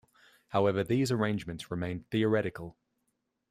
[0.47, 2.75] However, these arrangements remained theoretical.